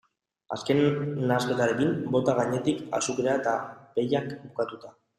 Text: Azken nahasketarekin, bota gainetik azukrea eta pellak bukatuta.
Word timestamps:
Azken 0.55 0.79
nahasketarekin, 1.17 1.93
bota 2.17 2.37
gainetik 2.41 2.83
azukrea 3.03 3.39
eta 3.45 3.57
pellak 3.97 4.39
bukatuta. 4.49 4.97